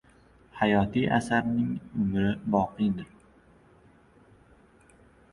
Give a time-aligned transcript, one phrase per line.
[0.59, 1.67] Hayotiy asarning
[2.03, 2.23] umri
[2.55, 3.11] boqiydir.